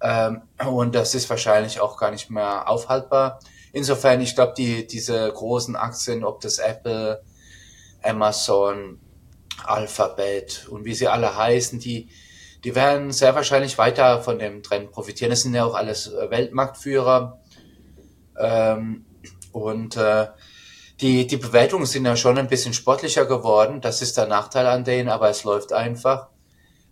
Ähm, 0.00 0.42
und 0.66 0.94
das 0.94 1.14
ist 1.14 1.28
wahrscheinlich 1.28 1.80
auch 1.80 1.98
gar 1.98 2.10
nicht 2.10 2.30
mehr 2.30 2.68
aufhaltbar. 2.68 3.40
insofern, 3.72 4.20
ich 4.20 4.34
glaube, 4.34 4.54
die, 4.56 4.86
diese 4.86 5.30
großen 5.30 5.76
Aktien, 5.76 6.24
ob 6.24 6.40
das 6.40 6.58
Apple, 6.58 7.22
Amazon, 8.02 9.00
Alphabet 9.64 10.66
und 10.70 10.84
wie 10.84 10.94
sie 10.94 11.08
alle 11.08 11.36
heißen, 11.36 11.78
die, 11.78 12.08
die 12.66 12.74
werden 12.74 13.12
sehr 13.12 13.36
wahrscheinlich 13.36 13.78
weiter 13.78 14.20
von 14.24 14.40
dem 14.40 14.60
Trend 14.64 14.90
profitieren. 14.90 15.30
Das 15.30 15.42
sind 15.42 15.54
ja 15.54 15.64
auch 15.64 15.74
alles 15.74 16.08
äh, 16.08 16.30
Weltmarktführer. 16.32 17.40
Ähm, 18.36 19.06
und 19.52 19.96
äh, 19.96 20.26
die, 21.00 21.28
die 21.28 21.36
Bewertungen 21.36 21.86
sind 21.86 22.06
ja 22.06 22.16
schon 22.16 22.38
ein 22.38 22.48
bisschen 22.48 22.74
sportlicher 22.74 23.24
geworden. 23.24 23.80
Das 23.80 24.02
ist 24.02 24.16
der 24.16 24.26
Nachteil 24.26 24.66
an 24.66 24.82
denen, 24.82 25.08
aber 25.08 25.30
es 25.30 25.44
läuft 25.44 25.72
einfach. 25.72 26.30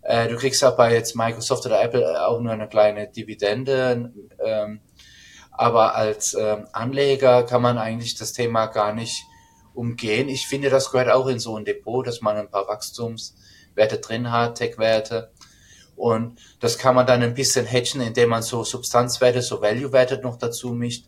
Äh, 0.01 0.29
du 0.29 0.37
kriegst 0.37 0.63
bei 0.77 0.93
jetzt 0.93 1.17
Microsoft 1.17 1.65
oder 1.65 1.83
Apple 1.83 2.25
auch 2.25 2.39
nur 2.39 2.53
eine 2.53 2.69
kleine 2.69 3.09
Dividende. 3.09 4.13
Ähm, 4.39 4.79
aber 5.51 5.95
als 5.95 6.35
ähm, 6.35 6.67
Anleger 6.71 7.43
kann 7.43 7.61
man 7.61 7.77
eigentlich 7.77 8.15
das 8.15 8.31
Thema 8.31 8.67
gar 8.67 8.93
nicht 8.93 9.25
umgehen. 9.73 10.29
Ich 10.29 10.47
finde, 10.47 10.69
das 10.69 10.91
gehört 10.91 11.09
auch 11.09 11.27
in 11.27 11.39
so 11.39 11.57
ein 11.57 11.65
Depot, 11.65 12.07
dass 12.07 12.21
man 12.21 12.37
ein 12.37 12.49
paar 12.49 12.69
Wachstumswerte 12.69 13.97
drin 13.97 14.31
hat, 14.31 14.57
Tech-Werte. 14.57 15.33
Und 15.95 16.37
das 16.59 16.77
kann 16.77 16.95
man 16.95 17.07
dann 17.07 17.23
ein 17.23 17.33
bisschen 17.33 17.65
hedgen, 17.65 18.01
indem 18.01 18.29
man 18.29 18.41
so 18.41 18.63
Substanzwerte, 18.63 19.41
so 19.41 19.61
Value-Werte 19.61 20.19
noch 20.21 20.37
dazu 20.37 20.69
mischt. 20.71 21.05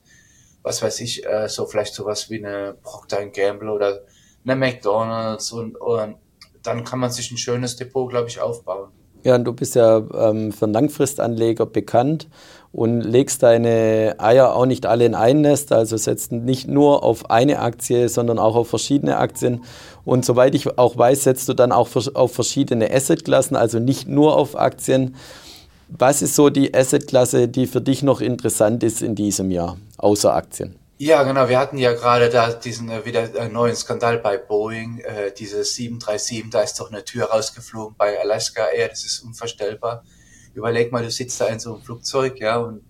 Was 0.64 0.82
weiß 0.82 1.02
ich, 1.02 1.26
äh, 1.26 1.48
so 1.48 1.66
vielleicht 1.66 1.94
sowas 1.94 2.30
wie 2.30 2.44
eine 2.44 2.76
Procter 2.82 3.26
Gamble 3.28 3.70
oder 3.70 4.02
eine 4.44 4.56
McDonalds 4.56 5.52
und, 5.52 5.76
und 5.76 6.16
dann 6.64 6.84
kann 6.84 7.00
man 7.00 7.12
sich 7.12 7.32
ein 7.32 7.38
schönes 7.38 7.76
Depot, 7.76 8.10
glaube 8.10 8.28
ich, 8.30 8.40
aufbauen. 8.40 8.92
Ja, 9.24 9.36
und 9.36 9.46
du 9.46 9.54
bist 9.54 9.76
ja 9.76 9.98
ähm, 9.98 10.52
für 10.52 10.66
einen 10.66 10.74
Langfristanleger 10.74 11.66
bekannt 11.66 12.30
und 12.78 13.02
legst 13.02 13.42
deine 13.42 14.18
Eier 14.20 14.54
auch 14.54 14.68
nicht 14.68 14.86
alle 14.86 15.04
in 15.04 15.16
ein 15.16 15.42
Nest, 15.42 15.72
also 15.72 15.98
setzt 15.98 16.32
nicht 16.32 16.68
nur 16.68 17.02
auf 17.02 17.32
eine 17.32 17.58
Aktie, 17.58 18.08
sondern 18.08 18.38
auch 18.38 18.56
auf 18.56 18.70
verschiedene 18.70 19.18
Aktien. 19.18 19.64
Und 20.06 20.24
soweit 20.24 20.54
ich 20.54 20.78
auch 20.78 20.96
weiß, 20.96 21.24
setzt 21.24 21.50
du 21.50 21.56
dann 21.56 21.72
auch 21.72 21.90
auf 22.14 22.36
verschiedene 22.36 22.94
Assetklassen, 22.94 23.58
also 23.58 23.80
nicht 23.80 24.08
nur 24.08 24.38
auf 24.38 24.56
Aktien. 24.56 25.16
Was 25.88 26.22
ist 26.22 26.36
so 26.36 26.52
die 26.52 26.72
Assetklasse, 26.72 27.48
die 27.48 27.66
für 27.66 27.82
dich 27.82 28.04
noch 28.04 28.22
interessant 28.22 28.84
ist 28.84 29.02
in 29.02 29.16
diesem 29.16 29.50
Jahr, 29.50 29.78
außer 29.98 30.36
Aktien? 30.36 30.76
Ja, 31.00 31.24
genau. 31.24 31.50
Wir 31.50 31.58
hatten 31.58 31.80
ja 31.80 31.94
gerade 31.94 32.30
da 32.30 32.54
diesen 32.54 32.92
äh, 32.92 33.04
wieder 33.06 33.24
äh, 33.36 33.50
neuen 33.50 33.76
Skandal 33.76 34.20
bei 34.20 34.38
Boeing, 34.38 35.00
äh, 35.00 35.32
diese 35.36 35.64
737, 35.64 36.52
da 36.52 36.62
ist 36.62 36.80
doch 36.80 36.92
eine 36.92 37.04
Tür 37.04 37.32
rausgeflogen 37.32 37.96
bei 37.98 38.20
Alaska 38.22 38.68
Air, 38.68 38.90
das 38.90 39.04
ist 39.04 39.24
unvorstellbar. 39.24 40.04
Überleg 40.58 40.92
mal, 40.92 41.04
du 41.04 41.12
sitzt 41.12 41.40
da 41.40 41.48
in 41.48 41.60
so 41.60 41.76
einem 41.76 41.84
Flugzeug, 41.84 42.40
ja, 42.40 42.58
und 42.58 42.82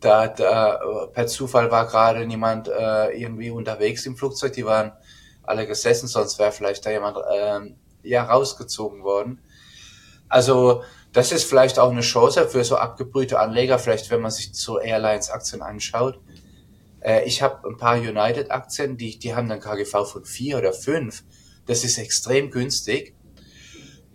da, 0.00 0.28
da 0.28 1.06
per 1.12 1.26
Zufall 1.26 1.70
war 1.70 1.86
gerade 1.86 2.26
niemand 2.26 2.68
äh, 2.68 3.10
irgendwie 3.10 3.50
unterwegs 3.50 4.04
im 4.06 4.16
Flugzeug, 4.16 4.52
die 4.52 4.66
waren 4.66 4.92
alle 5.42 5.66
gesessen, 5.66 6.08
sonst 6.08 6.38
wäre 6.38 6.52
vielleicht 6.52 6.84
da 6.84 6.90
jemand 6.90 7.16
äh, 7.16 7.74
ja 8.02 8.24
rausgezogen 8.24 9.02
worden. 9.02 9.40
Also 10.28 10.82
das 11.12 11.32
ist 11.32 11.44
vielleicht 11.44 11.78
auch 11.78 11.90
eine 11.90 12.00
Chance 12.00 12.48
für 12.48 12.64
so 12.64 12.76
abgebrühte 12.76 13.38
Anleger, 13.38 13.78
vielleicht 13.78 14.10
wenn 14.10 14.20
man 14.20 14.32
sich 14.32 14.50
so 14.52 14.80
Airlines-Aktien 14.80 15.62
anschaut 15.62 16.18
äh, 17.06 17.24
ich 17.24 17.40
habe 17.40 17.68
ein 17.68 17.76
paar 17.76 17.96
United-Aktien, 17.96 18.96
die, 18.96 19.18
die 19.18 19.34
haben 19.34 19.50
einen 19.50 19.60
KGV 19.60 20.04
von 20.04 20.24
vier 20.24 20.58
oder 20.58 20.72
fünf. 20.72 21.22
Das 21.66 21.84
ist 21.84 21.98
extrem 21.98 22.50
günstig. 22.50 23.14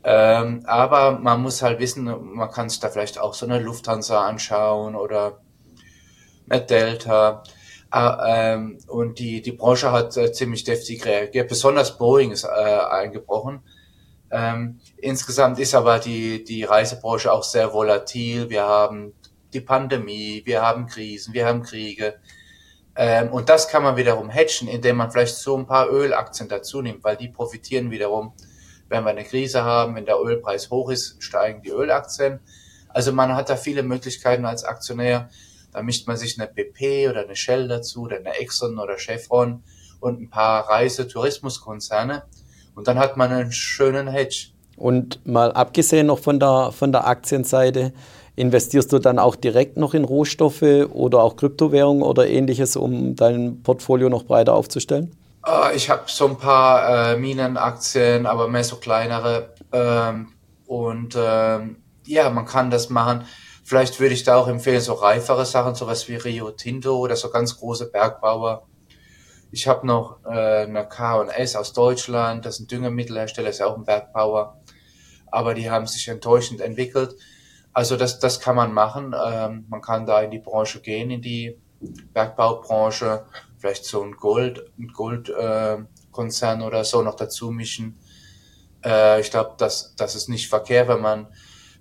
Ähm, 0.04 0.64
aber 0.66 1.20
man 1.20 1.42
muss 1.42 1.62
halt 1.62 1.80
wissen, 1.80 2.06
man 2.36 2.50
kann 2.50 2.70
sich 2.70 2.80
da 2.80 2.90
vielleicht 2.90 3.20
auch 3.20 3.34
so 3.34 3.46
eine 3.46 3.60
Lufthansa 3.60 4.26
anschauen 4.26 4.96
oder 4.96 5.40
eine 6.50 6.62
Delta. 6.62 7.44
Äh, 7.94 8.54
ähm, 8.54 8.80
und 8.88 9.20
die, 9.20 9.42
die 9.42 9.52
Branche 9.52 9.92
hat 9.92 10.18
äh, 10.18 10.32
ziemlich 10.32 10.64
deftig 10.64 11.06
reagiert. 11.06 11.50
Besonders 11.50 11.98
Boeing 11.98 12.32
ist 12.32 12.46
äh, 12.46 12.48
eingebrochen. 12.48 13.62
Ähm, 14.32 14.80
insgesamt 14.98 15.60
ist 15.60 15.76
aber 15.76 16.00
die, 16.00 16.44
die 16.44 16.64
Reisebranche 16.64 17.32
auch 17.32 17.44
sehr 17.44 17.74
volatil. 17.74 18.50
Wir 18.50 18.64
haben 18.64 19.14
die 19.54 19.62
Pandemie, 19.62 20.42
wir 20.46 20.62
haben 20.62 20.88
Krisen, 20.88 21.34
wir 21.34 21.46
haben 21.46 21.64
Kriege. 21.64 22.16
Ähm, 22.96 23.30
und 23.32 23.50
das 23.50 23.68
kann 23.68 23.84
man 23.84 23.98
wiederum 23.98 24.32
hatchen, 24.32 24.68
indem 24.68 24.98
man 24.98 25.12
vielleicht 25.12 25.36
so 25.36 25.58
ein 25.58 25.68
paar 25.68 25.90
Ölaktien 25.92 26.50
dazu 26.50 26.82
nimmt, 26.82 27.04
weil 27.04 27.18
die 27.18 27.30
profitieren 27.30 27.92
wiederum, 27.92 28.34
wenn 28.92 29.04
wir 29.04 29.10
eine 29.10 29.24
Krise 29.24 29.64
haben, 29.64 29.96
wenn 29.96 30.06
der 30.06 30.20
Ölpreis 30.20 30.70
hoch 30.70 30.92
ist, 30.92 31.16
steigen 31.24 31.62
die 31.62 31.70
Ölaktien. 31.70 32.42
Also 32.90 33.14
man 33.14 33.36
hat 33.36 33.50
da 33.50 33.56
viele 33.56 33.84
Möglichkeiten 33.84 34.46
als 34.46 34.66
Aktionär. 34.66 35.30
Da 35.72 35.82
mischt 35.82 36.08
man 36.08 36.18
sich 36.18 36.40
eine 36.40 36.52
BP 36.52 37.10
oder 37.10 37.22
eine 37.22 37.36
Shell 37.36 37.70
dazu 37.70 38.04
oder 38.04 38.18
eine 38.18 38.38
Exxon 38.38 38.78
oder 38.78 38.98
Chevron 38.98 39.64
und 40.02 40.22
ein 40.22 40.30
paar 40.30 40.70
Reise-Tourismuskonzerne. 40.70 42.24
Und 42.76 42.88
dann 42.88 43.00
hat 43.00 43.16
man 43.16 43.32
einen 43.32 43.52
schönen 43.54 44.10
Hedge. 44.10 44.50
Und 44.76 45.26
mal 45.26 45.54
abgesehen 45.54 46.08
noch 46.08 46.20
von 46.20 46.40
der, 46.40 46.72
von 46.74 46.92
der 46.92 47.08
Aktienseite, 47.08 47.94
Investierst 48.38 48.94
du 48.94 49.00
dann 49.00 49.20
auch 49.20 49.36
direkt 49.36 49.78
noch 49.78 49.94
in 49.94 50.06
Rohstoffe 50.06 50.64
oder 50.94 51.22
auch 51.22 51.36
Kryptowährungen 51.36 52.02
oder 52.02 52.28
ähnliches, 52.28 52.78
um 52.78 53.16
dein 53.16 53.62
Portfolio 53.62 54.08
noch 54.10 54.24
breiter 54.24 54.54
aufzustellen? 54.54 55.12
Uh, 55.46 55.74
ich 55.74 55.90
habe 55.90 56.04
so 56.06 56.28
ein 56.28 56.38
paar 56.38 57.14
äh, 57.14 57.18
Minenaktien, 57.18 58.28
aber 58.28 58.48
mehr 58.48 58.64
so 58.64 58.76
kleinere. 58.76 59.56
Ähm, 59.72 60.34
und 60.68 61.16
ähm, 61.18 61.84
ja, 62.06 62.30
man 62.30 62.46
kann 62.46 62.70
das 62.70 62.90
machen. 62.90 63.26
Vielleicht 63.64 64.00
würde 64.00 64.14
ich 64.14 64.24
da 64.24 64.36
auch 64.36 64.48
empfehlen, 64.48 64.82
so 64.82 64.94
reifere 64.94 65.46
Sachen, 65.46 65.76
sowas 65.76 66.08
wie 66.08 66.16
Rio 66.16 66.52
Tinto 66.52 66.96
oder 66.98 67.16
so 67.16 67.30
ganz 67.30 67.58
große 67.58 67.90
Bergbauer. 67.90 68.68
Ich 69.52 69.68
habe 69.68 69.86
noch 69.88 70.24
äh, 70.26 70.64
eine 70.64 70.88
K&S 70.88 71.56
aus 71.56 71.74
Deutschland, 71.74 72.46
das 72.46 72.56
ist 72.56 72.60
ein 72.62 72.68
Düngemittelhersteller, 72.68 73.50
ist 73.50 73.60
ja 73.60 73.66
auch 73.66 73.78
ein 73.78 73.84
Bergbauer. 73.84 74.62
Aber 75.28 75.54
die 75.54 75.72
haben 75.72 75.88
sich 75.88 76.08
enttäuschend 76.08 76.62
entwickelt. 76.62 77.16
Also 77.74 77.98
das, 77.98 78.20
das 78.20 78.40
kann 78.40 78.56
man 78.56 78.74
machen. 78.74 79.16
Ähm, 79.26 79.66
man 79.70 79.82
kann 79.82 80.06
da 80.06 80.22
in 80.22 80.32
die 80.32 80.40
Branche 80.40 80.82
gehen, 80.82 81.10
in 81.10 81.22
die 81.22 81.58
Bergbaubranche, 82.14 83.26
vielleicht 83.62 83.86
so 83.86 84.02
ein 84.02 84.14
Gold, 84.14 84.72
ein 84.78 84.88
Goldkonzern 84.88 86.62
äh, 86.62 86.66
oder 86.66 86.84
so 86.84 87.02
noch 87.02 87.16
dazu 87.16 87.52
mischen. 87.52 88.00
Äh, 88.84 89.22
ich 89.22 89.32
glaube, 89.32 89.54
das, 89.58 89.96
das 89.96 90.16
ist 90.16 90.28
nicht 90.28 90.50
verkehrt, 90.50 90.90
wenn 90.90 91.02
man 91.02 91.28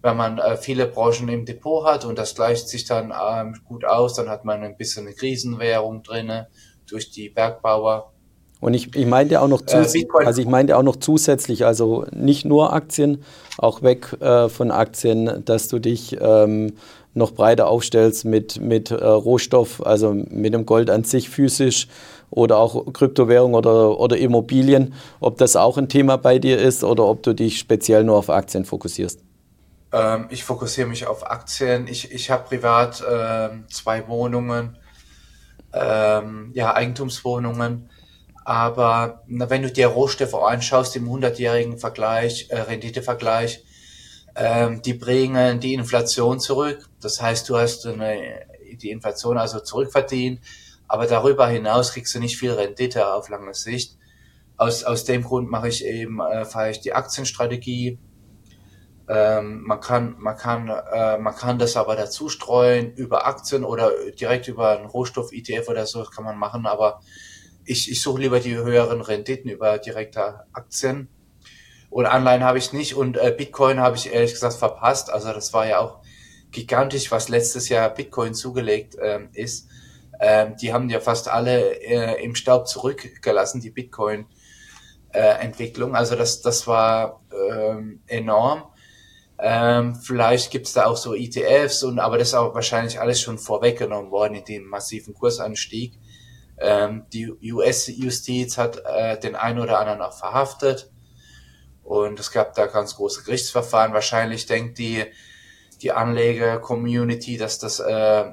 wenn 0.02 0.16
man 0.16 0.38
äh, 0.38 0.56
viele 0.56 0.87
Branchen 0.87 1.28
im 1.28 1.44
Depot 1.44 1.87
hat 1.87 2.04
und 2.04 2.18
das 2.18 2.34
gleicht 2.34 2.68
sich 2.68 2.84
dann 2.87 3.12
ähm, 3.12 3.60
gut 3.64 3.84
aus, 3.84 4.14
dann 4.14 4.30
hat 4.30 4.44
man 4.44 4.62
ein 4.62 4.76
bisschen 4.76 5.06
eine 5.06 5.14
Krisenwährung 5.14 6.02
drinne 6.02 6.49
durch 6.87 7.10
die 7.10 7.28
Bergbauer. 7.28 8.12
Und 8.61 8.75
ich, 8.75 8.95
ich 8.95 9.07
meinte 9.07 9.40
auch 9.40 9.49
noch 9.49 9.62
äh, 9.67 9.76
also 10.25 10.40
ich 10.40 10.47
meinte 10.47 10.76
auch 10.76 10.83
noch 10.83 10.97
zusätzlich, 10.97 11.64
also 11.64 12.05
nicht 12.12 12.45
nur 12.45 12.73
Aktien, 12.73 13.23
auch 13.59 13.83
weg 13.83 14.17
äh, 14.21 14.49
von 14.49 14.71
Aktien, 14.71 15.43
dass 15.45 15.69
du 15.69 15.79
dich 15.79 16.19
ähm, 16.21 16.75
noch 17.14 17.33
breiter 17.33 17.69
aufstellst 17.69 18.25
mit, 18.25 18.61
mit 18.61 18.90
äh, 18.90 19.05
Rohstoff, 19.05 19.85
also 19.85 20.12
mit 20.12 20.55
dem 20.55 20.67
Gold 20.67 20.90
an 20.90 21.05
sich 21.05 21.31
physisch 21.31 21.88
oder 22.31 22.59
auch 22.59 22.93
Kryptowährung 22.93 23.55
oder, 23.55 23.99
oder 23.99 24.17
Immobilien, 24.17 24.95
ob 25.19 25.38
das 25.38 25.57
auch 25.57 25.79
ein 25.79 25.88
Thema 25.88 26.17
bei 26.17 26.38
dir 26.38 26.59
ist 26.59 26.85
oder 26.85 27.05
ob 27.05 27.23
du 27.23 27.35
dich 27.35 27.59
speziell 27.59 28.05
nur 28.05 28.17
auf 28.17 28.31
Aktien 28.31 28.64
fokussierst. 28.64 29.21
Ähm, 29.93 30.26
ich 30.31 30.45
fokussiere 30.45 30.87
mich 30.87 31.07
auf 31.07 31.29
Aktien. 31.29 31.88
Ich, 31.88 32.12
ich 32.12 32.31
habe 32.31 32.45
privat 32.45 33.02
ähm, 33.11 33.64
zwei 33.69 34.07
Wohnungen, 34.07 34.79
ähm, 35.73 36.50
ja, 36.55 36.75
Eigentumswohnungen 36.75 37.88
aber 38.50 39.23
na, 39.28 39.49
wenn 39.49 39.62
du 39.62 39.71
dir 39.71 39.87
Rohstoffe 39.87 40.35
anschaust 40.35 40.97
im 40.97 41.09
100-jährigen 41.09 41.78
Vergleich, 41.78 42.49
äh, 42.50 42.59
Renditevergleich, 42.59 43.62
ähm, 44.35 44.83
die 44.83 44.95
bringen 44.95 45.61
die 45.61 45.75
Inflation 45.75 46.40
zurück. 46.40 46.88
Das 47.00 47.23
heißt, 47.23 47.49
du 47.49 47.57
hast 47.57 47.87
eine, 47.87 48.45
die 48.73 48.90
Inflation 48.90 49.38
also 49.38 49.61
zurückverdient, 49.61 50.40
aber 50.88 51.07
darüber 51.07 51.47
hinaus 51.47 51.92
kriegst 51.92 52.12
du 52.12 52.19
nicht 52.19 52.38
viel 52.38 52.50
Rendite 52.50 53.14
auf 53.14 53.28
lange 53.28 53.54
Sicht. 53.54 53.97
Aus, 54.57 54.83
aus 54.83 55.04
dem 55.04 55.23
Grund 55.23 55.49
mache 55.49 55.69
ich 55.69 55.85
eben, 55.85 56.19
äh, 56.19 56.45
fahre 56.45 56.73
ich 56.73 56.80
die 56.80 56.92
Aktienstrategie. 56.92 58.00
Ähm, 59.09 59.62
man 59.62 59.78
kann, 59.78 60.16
man 60.19 60.37
kann, 60.37 60.69
äh, 60.69 61.19
man 61.19 61.37
kann 61.37 61.61
das 61.61 61.76
aber 61.76 61.95
dazu 61.95 62.28
streuen 62.28 62.95
über 62.95 63.28
Aktien 63.28 63.62
oder 63.62 63.92
direkt 64.19 64.49
über 64.49 64.76
einen 64.76 64.87
Rohstoff-ETF 64.87 65.69
oder 65.69 65.87
so, 65.87 66.00
das 66.00 66.11
kann 66.11 66.25
man 66.25 66.37
machen, 66.37 66.66
aber 66.66 67.00
ich, 67.64 67.90
ich 67.90 68.02
suche 68.02 68.21
lieber 68.23 68.40
die 68.40 68.57
höheren 68.57 69.00
Renditen 69.00 69.50
über 69.50 69.79
direkte 69.79 70.45
Aktien. 70.52 71.09
Und 71.90 72.07
Anleihen 72.07 72.43
habe 72.45 72.59
ich 72.59 72.73
nicht 72.73 72.95
und 72.95 73.17
äh, 73.17 73.35
Bitcoin 73.37 73.81
habe 73.81 73.97
ich 73.97 74.12
ehrlich 74.12 74.33
gesagt 74.33 74.55
verpasst. 74.55 75.11
Also 75.11 75.33
das 75.33 75.52
war 75.52 75.67
ja 75.67 75.81
auch 75.81 75.99
gigantisch, 76.52 77.11
was 77.11 77.29
letztes 77.29 77.69
Jahr 77.69 77.90
Bitcoin 77.90 78.35
zugelegt 78.35 78.97
ähm, 79.02 79.31
ist. 79.33 79.67
Ähm, 80.21 80.55
die 80.57 80.73
haben 80.73 80.88
ja 80.88 81.00
fast 81.00 81.26
alle 81.29 81.83
äh, 81.83 82.23
im 82.23 82.37
Staub 82.37 82.69
zurückgelassen, 82.69 83.61
die 83.61 83.71
Bitcoin-Entwicklung. 83.71 85.95
Äh, 85.95 85.97
also 85.97 86.14
das, 86.14 86.43
das 86.43 86.64
war 86.67 87.23
ähm, 87.50 88.02
enorm. 88.07 88.64
Ähm, 89.43 89.95
vielleicht 89.95 90.50
gibt's 90.50 90.75
da 90.75 90.85
auch 90.85 90.99
so 90.99 91.14
ETFs 91.14 91.83
und 91.83 91.99
aber 91.99 92.19
das 92.19 92.29
ist 92.29 92.35
auch 92.35 92.55
wahrscheinlich 92.55 93.00
alles 93.00 93.23
schon 93.23 93.38
vorweggenommen 93.38 94.11
worden 94.11 94.35
in 94.35 94.45
dem 94.45 94.67
massiven 94.67 95.14
Kursanstieg. 95.14 95.95
Ähm, 96.61 97.07
die 97.12 97.33
US-Justiz 97.52 98.59
hat 98.59 98.83
äh, 98.85 99.19
den 99.19 99.35
einen 99.35 99.59
oder 99.59 99.81
anderen 99.81 100.02
auch 100.02 100.17
verhaftet. 100.17 100.90
Und 101.83 102.21
es 102.21 102.31
gab 102.31 102.55
da 102.55 102.67
ganz 102.67 102.97
große 102.97 103.25
Gerichtsverfahren. 103.25 103.95
Wahrscheinlich 103.95 104.47
denkt 104.47 104.79
die, 104.79 105.05
die 105.81 105.90
Anleger-Community, 105.90 107.38
dass 107.38 107.59
das 107.59 107.81
äh, 107.81 108.25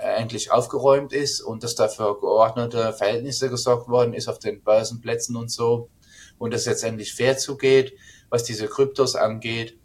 endlich 0.00 0.50
aufgeräumt 0.50 1.12
ist 1.12 1.40
und 1.40 1.62
dass 1.62 1.74
dafür 1.74 2.18
geordnete 2.18 2.92
Verhältnisse 2.94 3.50
gesorgt 3.50 3.88
worden 3.88 4.14
ist 4.14 4.28
auf 4.28 4.38
den 4.38 4.62
Börsenplätzen 4.62 5.36
und 5.36 5.50
so. 5.50 5.90
Und 6.38 6.52
dass 6.54 6.64
jetzt 6.66 6.82
endlich 6.82 7.14
fair 7.14 7.36
zugeht, 7.36 7.92
was 8.30 8.44
diese 8.44 8.68
Kryptos 8.68 9.16
angeht. 9.16 9.78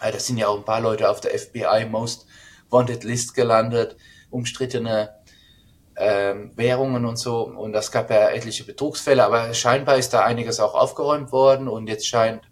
Äh, 0.00 0.12
da 0.12 0.18
sind 0.18 0.36
ja 0.36 0.48
auch 0.48 0.58
ein 0.58 0.64
paar 0.64 0.80
Leute 0.80 1.08
auf 1.08 1.20
der 1.20 1.38
FBI 1.38 1.86
Most 1.90 2.26
Wanted 2.70 3.04
List 3.04 3.34
gelandet, 3.34 3.96
umstrittene 4.30 5.14
ähm, 5.96 6.52
Währungen 6.56 7.04
und 7.04 7.18
so. 7.18 7.42
Und 7.42 7.74
es 7.74 7.90
gab 7.90 8.10
ja 8.10 8.28
etliche 8.30 8.64
Betrugsfälle, 8.64 9.24
aber 9.24 9.54
scheinbar 9.54 9.96
ist 9.96 10.12
da 10.12 10.24
einiges 10.24 10.60
auch 10.60 10.74
aufgeräumt 10.74 11.32
worden 11.32 11.68
und 11.68 11.88
jetzt 11.88 12.06
scheint, 12.06 12.42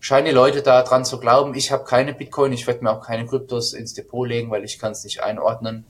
scheinen 0.00 0.26
die 0.26 0.32
Leute 0.32 0.62
da 0.62 0.82
dran 0.82 1.04
zu 1.04 1.18
glauben. 1.18 1.54
Ich 1.54 1.72
habe 1.72 1.84
keine 1.84 2.14
Bitcoin, 2.14 2.52
ich 2.52 2.66
werde 2.66 2.84
mir 2.84 2.90
auch 2.90 3.04
keine 3.04 3.26
Kryptos 3.26 3.72
ins 3.72 3.94
Depot 3.94 4.28
legen, 4.28 4.50
weil 4.50 4.64
ich 4.64 4.78
kann 4.78 4.92
es 4.92 5.04
nicht 5.04 5.22
einordnen. 5.22 5.84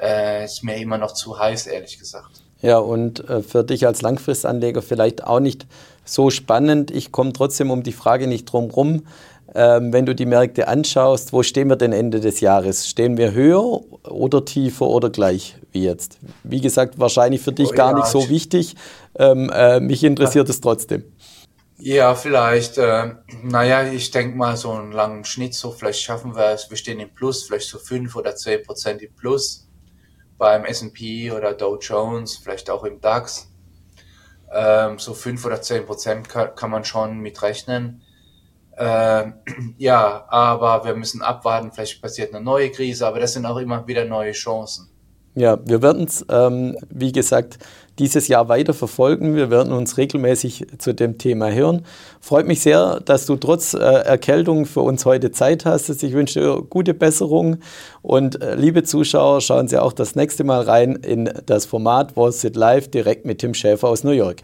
Äh, 0.00 0.44
ist 0.44 0.62
mir 0.62 0.76
immer 0.76 0.98
noch 0.98 1.12
zu 1.12 1.38
heiß, 1.38 1.66
ehrlich 1.66 1.98
gesagt. 1.98 2.42
Ja, 2.62 2.78
und 2.78 3.28
äh, 3.28 3.42
für 3.42 3.64
dich 3.64 3.86
als 3.86 4.02
Langfristanleger 4.02 4.82
vielleicht 4.82 5.24
auch 5.24 5.40
nicht 5.40 5.66
so 6.04 6.30
spannend. 6.30 6.90
Ich 6.90 7.12
komme 7.12 7.32
trotzdem 7.32 7.70
um 7.70 7.82
die 7.82 7.92
Frage 7.92 8.26
nicht 8.26 8.46
drum 8.46 8.70
rum. 8.70 9.06
Ähm, 9.54 9.92
wenn 9.92 10.06
du 10.06 10.14
die 10.14 10.26
Märkte 10.26 10.68
anschaust, 10.68 11.32
wo 11.32 11.42
stehen 11.42 11.68
wir 11.68 11.76
denn 11.76 11.92
Ende 11.92 12.20
des 12.20 12.40
Jahres? 12.40 12.88
Stehen 12.88 13.16
wir 13.16 13.32
höher 13.32 13.80
oder 14.08 14.44
tiefer 14.44 14.86
oder 14.86 15.10
gleich 15.10 15.56
wie 15.72 15.84
jetzt? 15.84 16.18
Wie 16.44 16.60
gesagt, 16.60 16.98
wahrscheinlich 16.98 17.40
für 17.40 17.52
dich 17.52 17.70
oh, 17.70 17.74
gar 17.74 17.92
ja, 17.92 17.96
nicht 17.98 18.06
so 18.06 18.28
wichtig. 18.28 18.76
Ähm, 19.18 19.50
äh, 19.52 19.80
mich 19.80 20.04
interessiert 20.04 20.48
ja. 20.48 20.52
es 20.52 20.60
trotzdem. 20.60 21.04
Ja, 21.78 22.14
vielleicht. 22.14 22.78
Äh, 22.78 23.14
naja, 23.42 23.84
ich 23.84 24.10
denke 24.10 24.36
mal, 24.36 24.56
so 24.56 24.70
einen 24.70 24.92
langen 24.92 25.24
Schnitt, 25.24 25.54
so 25.54 25.72
vielleicht 25.72 26.00
schaffen 26.00 26.36
wir 26.36 26.50
es. 26.50 26.68
Wir 26.68 26.76
stehen 26.76 27.00
im 27.00 27.12
Plus, 27.12 27.44
vielleicht 27.44 27.68
so 27.68 27.78
fünf 27.78 28.14
oder 28.16 28.36
zehn 28.36 28.62
Prozent 28.62 29.02
im 29.02 29.14
Plus 29.14 29.66
beim 30.36 30.64
S&P 30.64 31.32
oder 31.32 31.54
Dow 31.54 31.78
Jones, 31.78 32.36
vielleicht 32.36 32.70
auch 32.70 32.84
im 32.84 33.00
DAX. 33.00 33.50
Ähm, 34.52 34.98
so 34.98 35.14
fünf 35.14 35.44
oder 35.44 35.60
zehn 35.62 35.86
Prozent 35.86 36.28
kann, 36.28 36.54
kann 36.54 36.70
man 36.70 36.84
schon 36.84 37.18
mitrechnen. 37.18 38.02
Ähm, 38.76 39.34
ja, 39.78 40.24
aber 40.28 40.84
wir 40.84 40.94
müssen 40.94 41.22
abwarten, 41.22 41.70
vielleicht 41.72 42.00
passiert 42.00 42.34
eine 42.34 42.44
neue 42.44 42.70
Krise, 42.70 43.06
aber 43.06 43.20
das 43.20 43.34
sind 43.34 43.46
auch 43.46 43.58
immer 43.58 43.86
wieder 43.86 44.04
neue 44.04 44.32
Chancen. 44.32 44.88
Ja, 45.36 45.58
wir 45.64 45.80
werden 45.80 46.04
es, 46.04 46.24
ähm, 46.28 46.76
wie 46.90 47.12
gesagt, 47.12 47.58
dieses 48.00 48.26
Jahr 48.28 48.48
weiter 48.48 48.74
verfolgen. 48.74 49.36
Wir 49.36 49.50
werden 49.50 49.72
uns 49.72 49.96
regelmäßig 49.96 50.66
zu 50.78 50.92
dem 50.92 51.18
Thema 51.18 51.52
hören. 51.52 51.84
Freut 52.20 52.46
mich 52.46 52.62
sehr, 52.62 53.00
dass 53.00 53.26
du 53.26 53.36
trotz 53.36 53.74
äh, 53.74 53.78
Erkältung 53.78 54.66
für 54.66 54.80
uns 54.80 55.04
heute 55.04 55.30
Zeit 55.30 55.66
hast. 55.66 55.88
Ich 56.02 56.12
wünsche 56.12 56.40
dir 56.40 56.62
gute 56.62 56.94
Besserung 56.94 57.58
und 58.02 58.42
äh, 58.42 58.56
liebe 58.56 58.82
Zuschauer, 58.82 59.40
schauen 59.40 59.68
Sie 59.68 59.80
auch 59.80 59.92
das 59.92 60.16
nächste 60.16 60.42
Mal 60.42 60.62
rein 60.62 60.96
in 60.96 61.30
das 61.46 61.64
Format 61.64 62.16
Wall 62.16 62.32
Street 62.32 62.56
Live 62.56 62.88
direkt 62.88 63.24
mit 63.24 63.38
Tim 63.38 63.54
Schäfer 63.54 63.88
aus 63.88 64.02
New 64.02 64.10
York. 64.10 64.42